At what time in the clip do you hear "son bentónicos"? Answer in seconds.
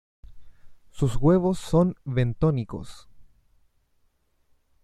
1.59-3.07